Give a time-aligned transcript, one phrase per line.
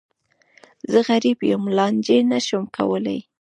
[0.91, 3.19] زه غریب یم، لانجه نه شم کولای.